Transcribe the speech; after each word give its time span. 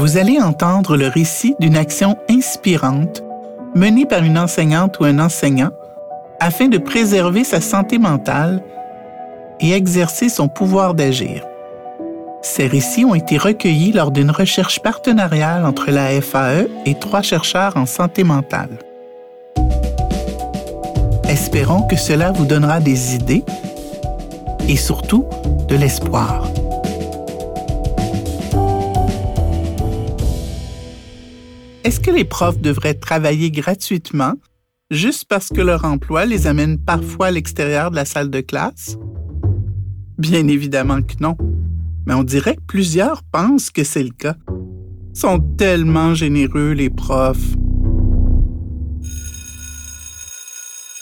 vous 0.00 0.16
allez 0.16 0.40
entendre 0.40 0.96
le 0.96 1.08
récit 1.08 1.54
d'une 1.60 1.76
action 1.76 2.16
inspirante 2.30 3.22
menée 3.74 4.06
par 4.06 4.24
une 4.24 4.38
enseignante 4.38 4.98
ou 4.98 5.04
un 5.04 5.18
enseignant 5.18 5.72
afin 6.40 6.68
de 6.68 6.78
préserver 6.78 7.44
sa 7.44 7.60
santé 7.60 7.98
mentale 7.98 8.62
et 9.60 9.72
exercer 9.72 10.30
son 10.30 10.48
pouvoir 10.48 10.94
d'agir. 10.94 11.44
Ces 12.40 12.66
récits 12.66 13.04
ont 13.04 13.14
été 13.14 13.36
recueillis 13.36 13.92
lors 13.92 14.10
d'une 14.10 14.30
recherche 14.30 14.80
partenariale 14.80 15.66
entre 15.66 15.90
la 15.90 16.18
FAE 16.22 16.66
et 16.86 16.94
trois 16.94 17.20
chercheurs 17.20 17.76
en 17.76 17.84
santé 17.84 18.24
mentale. 18.24 18.78
Espérons 21.28 21.82
que 21.82 21.96
cela 21.96 22.32
vous 22.32 22.46
donnera 22.46 22.80
des 22.80 23.14
idées 23.16 23.44
et 24.66 24.76
surtout 24.76 25.26
de 25.68 25.76
l'espoir. 25.76 26.46
Est-ce 31.82 31.98
que 31.98 32.10
les 32.10 32.24
profs 32.24 32.58
devraient 32.58 32.94
travailler 32.94 33.50
gratuitement 33.50 34.34
juste 34.90 35.24
parce 35.24 35.48
que 35.48 35.62
leur 35.62 35.86
emploi 35.86 36.26
les 36.26 36.46
amène 36.46 36.78
parfois 36.78 37.28
à 37.28 37.30
l'extérieur 37.30 37.90
de 37.90 37.96
la 37.96 38.04
salle 38.04 38.28
de 38.28 38.42
classe? 38.42 38.98
Bien 40.18 40.46
évidemment 40.46 41.00
que 41.00 41.14
non. 41.20 41.38
Mais 42.06 42.12
on 42.12 42.22
dirait 42.22 42.56
que 42.56 42.66
plusieurs 42.66 43.22
pensent 43.22 43.70
que 43.70 43.82
c'est 43.82 44.02
le 44.02 44.10
cas. 44.10 44.36
Ils 45.14 45.20
sont 45.20 45.40
tellement 45.56 46.14
généreux, 46.14 46.72
les 46.72 46.90
profs. 46.90 47.54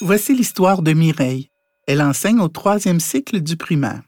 Voici 0.00 0.34
l'histoire 0.34 0.82
de 0.82 0.92
Mireille. 0.92 1.50
Elle 1.86 2.02
enseigne 2.02 2.40
au 2.40 2.48
troisième 2.48 3.00
cycle 3.00 3.40
du 3.42 3.56
primaire. 3.56 4.02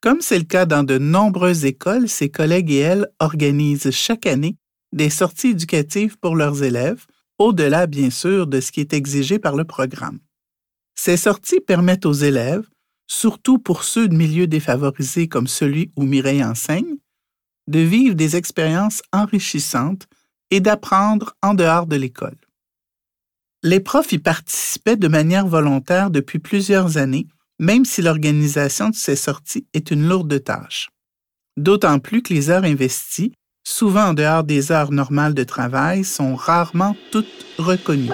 Comme 0.00 0.20
c'est 0.20 0.38
le 0.38 0.44
cas 0.44 0.66
dans 0.66 0.82
de 0.82 0.98
nombreuses 0.98 1.64
écoles, 1.64 2.08
ses 2.08 2.28
collègues 2.28 2.72
et 2.72 2.78
elle 2.78 3.08
organisent 3.20 3.92
chaque 3.92 4.26
année 4.26 4.56
des 4.92 5.10
sorties 5.10 5.48
éducatives 5.48 6.18
pour 6.18 6.36
leurs 6.36 6.62
élèves, 6.62 7.06
au-delà 7.38 7.86
bien 7.86 8.10
sûr 8.10 8.46
de 8.46 8.60
ce 8.60 8.72
qui 8.72 8.80
est 8.80 8.92
exigé 8.92 9.38
par 9.38 9.56
le 9.56 9.64
programme. 9.64 10.20
Ces 10.94 11.16
sorties 11.16 11.60
permettent 11.60 12.06
aux 12.06 12.12
élèves, 12.12 12.66
surtout 13.06 13.58
pour 13.58 13.84
ceux 13.84 14.08
de 14.08 14.16
milieux 14.16 14.46
défavorisés 14.46 15.28
comme 15.28 15.46
celui 15.46 15.92
où 15.96 16.04
Mireille 16.04 16.44
enseigne, 16.44 16.96
de 17.68 17.80
vivre 17.80 18.14
des 18.14 18.36
expériences 18.36 19.02
enrichissantes 19.12 20.06
et 20.50 20.60
d'apprendre 20.60 21.34
en 21.42 21.54
dehors 21.54 21.86
de 21.86 21.96
l'école. 21.96 22.36
Les 23.62 23.80
profs 23.80 24.12
y 24.12 24.18
participaient 24.18 24.96
de 24.96 25.08
manière 25.08 25.46
volontaire 25.46 26.10
depuis 26.10 26.38
plusieurs 26.38 26.98
années, 26.98 27.26
même 27.58 27.84
si 27.84 28.02
l'organisation 28.02 28.90
de 28.90 28.94
ces 28.94 29.16
sorties 29.16 29.66
est 29.72 29.90
une 29.90 30.06
lourde 30.06 30.42
tâche. 30.42 30.90
D'autant 31.56 31.98
plus 31.98 32.22
que 32.22 32.32
les 32.32 32.50
heures 32.50 32.64
investies, 32.64 33.32
souvent 33.66 34.10
en 34.10 34.14
dehors 34.14 34.44
des 34.44 34.70
heures 34.70 34.92
normales 34.92 35.34
de 35.34 35.42
travail, 35.42 36.04
sont 36.04 36.36
rarement 36.36 36.96
toutes 37.10 37.26
reconnues. 37.58 38.12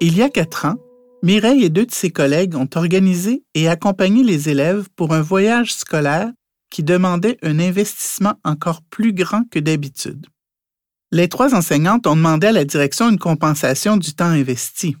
Il 0.00 0.14
y 0.14 0.22
a 0.22 0.28
quatre 0.28 0.66
ans, 0.66 0.76
Mireille 1.22 1.64
et 1.64 1.70
deux 1.70 1.86
de 1.86 1.94
ses 1.94 2.10
collègues 2.10 2.54
ont 2.54 2.68
organisé 2.74 3.44
et 3.54 3.66
accompagné 3.66 4.22
les 4.22 4.50
élèves 4.50 4.88
pour 4.94 5.14
un 5.14 5.22
voyage 5.22 5.74
scolaire 5.74 6.30
qui 6.68 6.82
demandait 6.82 7.38
un 7.42 7.58
investissement 7.58 8.34
encore 8.44 8.82
plus 8.90 9.14
grand 9.14 9.44
que 9.50 9.58
d'habitude. 9.58 10.26
Les 11.12 11.30
trois 11.30 11.54
enseignantes 11.54 12.06
ont 12.06 12.16
demandé 12.16 12.48
à 12.48 12.52
la 12.52 12.66
direction 12.66 13.08
une 13.08 13.18
compensation 13.18 13.96
du 13.96 14.14
temps 14.14 14.26
investi. 14.26 14.96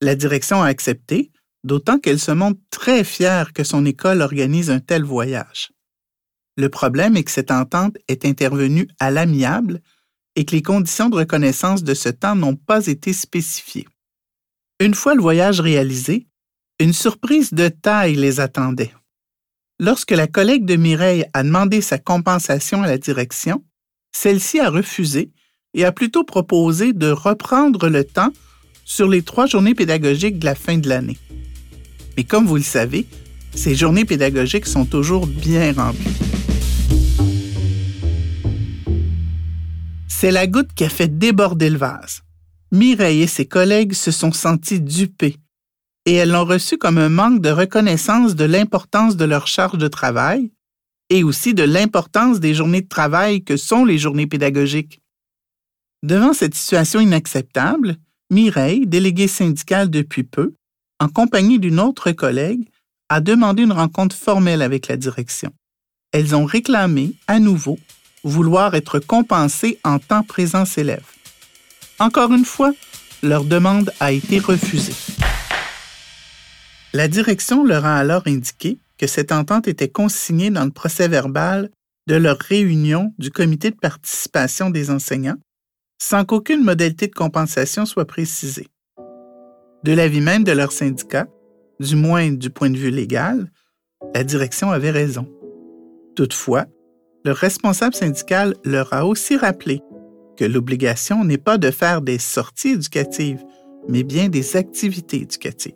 La 0.00 0.14
direction 0.14 0.62
a 0.62 0.68
accepté, 0.68 1.32
d'autant 1.64 1.98
qu'elle 1.98 2.20
se 2.20 2.30
montre 2.30 2.60
très 2.70 3.02
fière 3.02 3.52
que 3.52 3.64
son 3.64 3.84
école 3.84 4.22
organise 4.22 4.70
un 4.70 4.78
tel 4.78 5.02
voyage. 5.02 5.73
Le 6.56 6.68
problème 6.68 7.16
est 7.16 7.24
que 7.24 7.30
cette 7.30 7.50
entente 7.50 7.96
est 8.08 8.24
intervenue 8.24 8.88
à 9.00 9.10
l'amiable 9.10 9.80
et 10.36 10.44
que 10.44 10.54
les 10.54 10.62
conditions 10.62 11.08
de 11.08 11.16
reconnaissance 11.16 11.82
de 11.82 11.94
ce 11.94 12.08
temps 12.08 12.36
n'ont 12.36 12.56
pas 12.56 12.86
été 12.86 13.12
spécifiées. 13.12 13.86
Une 14.80 14.94
fois 14.94 15.14
le 15.14 15.22
voyage 15.22 15.60
réalisé, 15.60 16.26
une 16.80 16.92
surprise 16.92 17.52
de 17.52 17.68
taille 17.68 18.16
les 18.16 18.40
attendait. 18.40 18.92
Lorsque 19.80 20.12
la 20.12 20.26
collègue 20.26 20.64
de 20.64 20.76
Mireille 20.76 21.26
a 21.32 21.42
demandé 21.42 21.80
sa 21.80 21.98
compensation 21.98 22.82
à 22.82 22.86
la 22.86 22.98
direction, 22.98 23.64
celle-ci 24.12 24.60
a 24.60 24.70
refusé 24.70 25.30
et 25.74 25.84
a 25.84 25.92
plutôt 25.92 26.24
proposé 26.24 26.92
de 26.92 27.10
reprendre 27.10 27.88
le 27.88 28.04
temps 28.04 28.32
sur 28.84 29.08
les 29.08 29.22
trois 29.22 29.46
journées 29.46 29.74
pédagogiques 29.74 30.38
de 30.38 30.44
la 30.44 30.54
fin 30.54 30.78
de 30.78 30.88
l'année. 30.88 31.18
Mais 32.16 32.24
comme 32.24 32.46
vous 32.46 32.56
le 32.56 32.62
savez, 32.62 33.06
ces 33.54 33.74
journées 33.74 34.04
pédagogiques 34.04 34.66
sont 34.66 34.84
toujours 34.84 35.26
bien 35.26 35.72
remplies. 35.72 36.23
C'est 40.16 40.30
la 40.30 40.46
goutte 40.46 40.72
qui 40.74 40.84
a 40.84 40.88
fait 40.88 41.18
déborder 41.18 41.68
le 41.68 41.76
vase. 41.76 42.22
Mireille 42.70 43.22
et 43.22 43.26
ses 43.26 43.46
collègues 43.46 43.94
se 43.94 44.12
sont 44.12 44.30
sentis 44.30 44.80
dupés 44.80 45.36
et 46.06 46.14
elles 46.14 46.30
l'ont 46.30 46.44
reçu 46.44 46.78
comme 46.78 46.98
un 46.98 47.08
manque 47.08 47.42
de 47.42 47.50
reconnaissance 47.50 48.36
de 48.36 48.44
l'importance 48.44 49.16
de 49.16 49.24
leur 49.24 49.48
charge 49.48 49.76
de 49.76 49.88
travail 49.88 50.52
et 51.10 51.24
aussi 51.24 51.52
de 51.52 51.64
l'importance 51.64 52.38
des 52.38 52.54
journées 52.54 52.80
de 52.80 52.88
travail 52.88 53.42
que 53.42 53.56
sont 53.56 53.84
les 53.84 53.98
journées 53.98 54.28
pédagogiques. 54.28 55.02
Devant 56.04 56.32
cette 56.32 56.54
situation 56.54 57.00
inacceptable, 57.00 57.96
Mireille, 58.30 58.86
déléguée 58.86 59.28
syndicale 59.28 59.90
depuis 59.90 60.22
peu, 60.22 60.54
en 61.00 61.08
compagnie 61.08 61.58
d'une 61.58 61.80
autre 61.80 62.12
collègue, 62.12 62.70
a 63.08 63.20
demandé 63.20 63.64
une 63.64 63.72
rencontre 63.72 64.16
formelle 64.16 64.62
avec 64.62 64.86
la 64.86 64.96
direction. 64.96 65.52
Elles 66.12 66.36
ont 66.36 66.44
réclamé, 66.44 67.14
à 67.26 67.40
nouveau, 67.40 67.78
vouloir 68.24 68.74
être 68.74 68.98
compensées 68.98 69.78
en 69.84 69.98
temps 69.98 70.22
présent 70.22 70.64
élèves. 70.76 71.06
Encore 71.98 72.32
une 72.32 72.44
fois, 72.44 72.72
leur 73.22 73.44
demande 73.44 73.92
a 74.00 74.12
été 74.12 74.38
refusée. 74.38 74.94
La 76.92 77.08
direction 77.08 77.64
leur 77.64 77.84
a 77.84 77.96
alors 77.96 78.22
indiqué 78.26 78.78
que 78.98 79.06
cette 79.06 79.32
entente 79.32 79.68
était 79.68 79.88
consignée 79.88 80.50
dans 80.50 80.64
le 80.64 80.70
procès 80.70 81.08
verbal 81.08 81.70
de 82.06 82.14
leur 82.14 82.38
réunion 82.38 83.12
du 83.18 83.30
comité 83.30 83.70
de 83.70 83.76
participation 83.76 84.70
des 84.70 84.90
enseignants, 84.90 85.38
sans 85.98 86.24
qu'aucune 86.24 86.62
modalité 86.62 87.06
de 87.06 87.14
compensation 87.14 87.86
soit 87.86 88.04
précisée. 88.04 88.68
De 89.84 89.92
l'avis 89.92 90.20
même 90.20 90.44
de 90.44 90.52
leur 90.52 90.72
syndicat, 90.72 91.26
du 91.80 91.96
moins 91.96 92.30
du 92.30 92.50
point 92.50 92.70
de 92.70 92.76
vue 92.76 92.90
légal, 92.90 93.50
la 94.14 94.22
direction 94.22 94.70
avait 94.70 94.90
raison. 94.90 95.28
Toutefois, 96.14 96.66
le 97.24 97.32
responsable 97.32 97.94
syndical 97.94 98.54
leur 98.64 98.92
a 98.92 99.06
aussi 99.06 99.36
rappelé 99.36 99.80
que 100.36 100.44
l'obligation 100.44 101.24
n'est 101.24 101.38
pas 101.38 101.58
de 101.58 101.70
faire 101.70 102.02
des 102.02 102.18
sorties 102.18 102.70
éducatives, 102.70 103.42
mais 103.88 104.02
bien 104.02 104.28
des 104.28 104.56
activités 104.56 105.22
éducatives. 105.22 105.72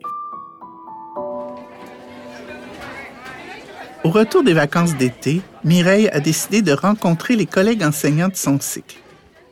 Au 4.03 4.09
retour 4.11 4.43
des 4.43 4.53
vacances 4.53 4.95
d'été, 4.95 5.41
Mireille 5.63 6.09
a 6.09 6.19
décidé 6.19 6.61
de 6.61 6.71
rencontrer 6.71 7.35
les 7.35 7.45
collègues 7.45 7.83
enseignants 7.83 8.29
de 8.29 8.35
son 8.35 8.59
cycle. 8.59 8.97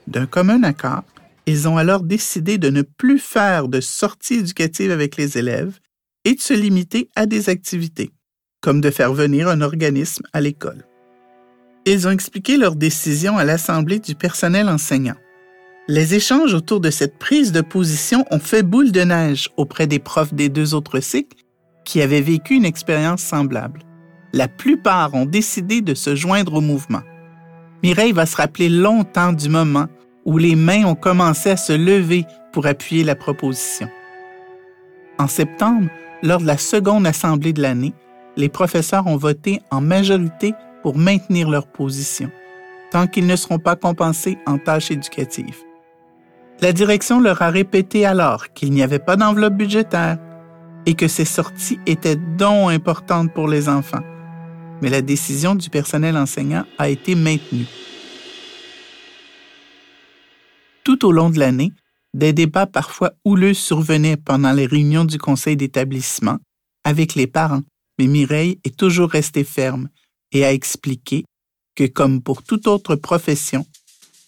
D'un 0.06 0.26
commun 0.26 0.64
accord, 0.64 1.04
ils 1.48 1.68
ont 1.68 1.78
alors 1.78 2.04
décidé 2.04 2.58
de 2.58 2.70
ne 2.70 2.82
plus 2.82 3.20
faire 3.20 3.68
de 3.68 3.82
sorties 3.82 4.36
éducatives 4.36 4.92
avec 4.92 5.18
les 5.18 5.38
élèves 5.38 5.80
et 6.26 6.36
de 6.36 6.42
se 6.42 6.54
limiter 6.54 7.10
à 7.16 7.26
des 7.26 7.50
activités, 7.50 8.12
comme 8.62 8.82
de 8.82 8.92
faire 8.92 9.14
venir 9.14 9.48
un 9.48 9.62
organisme 9.62 10.24
à 10.32 10.42
l'école. 10.42 10.86
Ils 11.90 12.06
ont 12.06 12.12
expliqué 12.12 12.58
leur 12.58 12.76
décision 12.76 13.38
à 13.38 13.46
l'Assemblée 13.46 14.00
du 14.00 14.14
personnel 14.14 14.68
enseignant. 14.68 15.16
Les 15.88 16.16
échanges 16.16 16.54
autour 16.54 16.82
de 16.82 16.90
cette 16.90 17.18
prise 17.18 17.54
de 17.54 17.62
position 17.62 18.26
ont 18.30 18.40
fait 18.40 18.62
boule 18.62 18.92
de 18.92 19.00
neige 19.00 19.50
auprès 19.56 19.88
des 19.88 20.00
profs 20.00 20.34
des 20.34 20.50
deux 20.50 20.74
autres 20.74 21.00
cycles 21.00 21.38
qui 21.86 22.02
avaient 22.02 22.20
vécu 22.20 22.56
une 22.56 22.66
expérience 22.66 23.22
semblable. 23.22 23.84
La 24.34 24.50
plupart 24.50 25.14
ont 25.14 25.26
décidé 25.26 25.80
de 25.80 25.94
se 25.94 26.14
joindre 26.14 26.56
au 26.56 26.62
mouvement. 26.62 27.04
Mireille 27.84 28.12
va 28.12 28.26
se 28.26 28.36
rappeler 28.36 28.68
longtemps 28.68 29.32
du 29.32 29.48
moment 29.48 29.88
où 30.26 30.38
les 30.38 30.58
mains 30.58 30.84
ont 30.84 30.96
commencé 30.96 31.52
à 31.52 31.58
se 31.58 31.72
lever 31.72 32.26
pour 32.52 32.66
appuyer 32.66 33.06
la 33.06 33.16
proposition. 33.16 33.88
En 35.20 35.28
septembre, 35.28 35.88
lors 36.22 36.42
de 36.42 36.48
la 36.48 36.58
seconde 36.58 37.08
assemblée 37.08 37.54
de 37.54 37.62
l'année, 37.62 37.94
les 38.36 38.50
professeurs 38.50 39.08
ont 39.08 39.16
voté 39.16 39.62
en 39.72 39.80
majorité 39.80 40.54
pour 40.82 40.98
maintenir 40.98 41.50
leur 41.50 41.68
position, 41.68 42.32
tant 42.92 43.08
qu'ils 43.08 43.28
ne 43.28 43.36
seront 43.36 43.60
pas 43.60 43.76
compensés 43.76 44.38
en 44.46 44.58
tâches 44.58 44.92
éducatives. 44.92 45.64
La 46.62 46.74
direction 46.74 47.20
leur 47.20 47.42
a 47.42 47.50
répété 47.50 48.06
alors 48.06 48.52
qu'il 48.54 48.72
n'y 48.72 48.82
avait 48.82 49.00
pas 49.00 49.16
d'enveloppe 49.16 49.54
budgétaire 49.54 50.18
et 50.86 50.96
que 50.96 51.08
ces 51.08 51.26
sorties 51.26 51.80
étaient 51.86 52.16
donc 52.16 52.72
importantes 52.72 53.34
pour 53.34 53.48
les 53.48 53.70
enfants. 53.70 54.04
Mais 54.82 54.90
la 54.90 55.02
décision 55.02 55.54
du 55.54 55.70
personnel 55.70 56.18
enseignant 56.18 56.66
a 56.78 56.90
été 56.90 57.14
maintenue. 57.14 57.68
Tout 60.84 61.06
au 61.06 61.12
long 61.12 61.30
de 61.30 61.40
l'année, 61.40 61.74
des 62.14 62.34
débats 62.34 62.66
parfois 62.66 63.12
houleux 63.26 63.54
survenaient 63.54 64.18
pendant 64.18 64.54
les 64.54 64.66
réunions 64.66 65.06
du 65.06 65.18
conseil 65.18 65.58
d'établissement 65.58 66.38
avec 66.84 67.16
les 67.16 67.28
parents, 67.28 67.64
mais 68.00 68.08
Mireille 68.08 68.60
est 68.64 68.78
toujours 68.78 69.10
restée 69.10 69.44
ferme 69.44 69.90
et 70.32 70.46
a 70.46 70.54
expliqué 70.54 71.26
que 71.76 71.86
comme 71.86 72.22
pour 72.22 72.44
toute 72.44 72.68
autre 72.68 72.96
profession, 72.96 73.66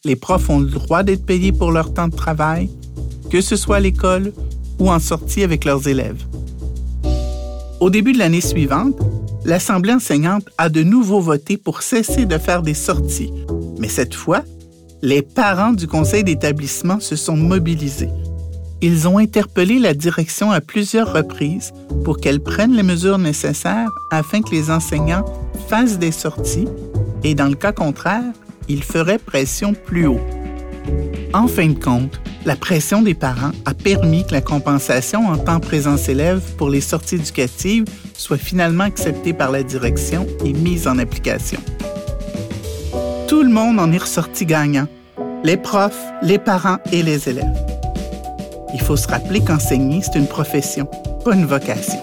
les 0.06 0.16
profs 0.16 0.50
ont 0.50 0.60
le 0.60 0.70
droit 0.70 1.04
d'être 1.04 1.26
payés 1.26 1.52
pour 1.52 1.72
leur 1.72 1.94
temps 1.94 2.08
de 2.08 2.16
travail, 2.16 2.70
que 3.30 3.42
ce 3.42 3.56
soit 3.56 3.78
à 3.78 3.80
l'école 3.82 4.34
ou 4.80 4.90
en 4.90 5.00
sortie 5.00 5.44
avec 5.44 5.66
leurs 5.66 5.88
élèves. 5.88 6.26
Au 7.80 7.90
début 7.90 8.14
de 8.14 8.20
l'année 8.20 8.42
suivante, 8.42 8.96
l'Assemblée 9.46 9.94
enseignante 9.94 10.50
a 10.58 10.70
de 10.70 10.84
nouveau 10.84 11.22
voté 11.22 11.58
pour 11.58 11.82
cesser 11.82 12.26
de 12.26 12.38
faire 12.38 12.62
des 12.62 12.74
sorties, 12.74 13.32
mais 13.80 13.88
cette 13.88 14.14
fois, 14.14 14.44
les 15.02 15.22
parents 15.22 15.72
du 15.72 15.88
conseil 15.88 16.24
d'établissement 16.24 17.00
se 17.00 17.16
sont 17.16 17.38
mobilisés. 17.38 18.10
Ils 18.82 19.10
ont 19.10 19.18
interpellé 19.18 19.78
la 19.78 19.94
direction 19.94 20.52
à 20.52 20.62
plusieurs 20.62 21.12
reprises 21.12 21.74
pour 22.06 22.18
qu'elle 22.18 22.40
prenne 22.40 22.74
les 22.74 22.84
mesures 22.84 23.18
nécessaires 23.18 23.90
afin 24.10 24.42
que 24.42 24.52
les 24.52 24.72
enseignants 24.72 25.26
fassent 25.68 26.00
des 26.00 26.14
sorties 26.14 26.68
et 27.24 27.36
dans 27.36 27.48
le 27.48 27.56
cas 27.56 27.74
contraire, 27.74 28.32
ils 28.70 28.84
feraient 28.84 29.20
pression 29.20 29.74
plus 29.74 30.08
haut. 30.08 30.22
En 31.34 31.48
fin 31.48 31.68
de 31.68 31.78
compte, 31.78 32.22
la 32.46 32.56
pression 32.56 33.02
des 33.02 33.14
parents 33.14 33.52
a 33.66 33.74
permis 33.74 34.26
que 34.26 34.32
la 34.32 34.42
compensation 34.42 35.28
en 35.28 35.38
temps 35.38 35.60
présence 35.60 36.08
élève 36.08 36.42
pour 36.56 36.70
les 36.70 36.80
sorties 36.80 37.16
éducatives 37.16 37.84
soit 38.14 38.38
finalement 38.38 38.86
acceptée 38.86 39.34
par 39.34 39.52
la 39.52 39.62
direction 39.62 40.26
et 40.46 40.54
mise 40.54 40.88
en 40.88 41.00
application. 41.00 41.60
Tout 43.28 43.44
le 43.44 43.50
monde 43.50 43.78
en 43.78 43.92
est 43.92 43.98
ressorti 43.98 44.46
gagnant, 44.46 44.88
les 45.44 45.58
profs, 45.58 46.02
les 46.24 46.40
parents 46.40 46.78
et 46.94 47.04
les 47.04 47.28
élèves. 47.28 47.79
Il 48.74 48.82
faut 48.82 48.96
se 48.96 49.08
rappeler 49.08 49.42
qu'enseigner, 49.42 50.02
c'est 50.02 50.16
une 50.16 50.28
profession, 50.28 50.88
pas 51.24 51.34
une 51.34 51.46
vocation. 51.46 52.00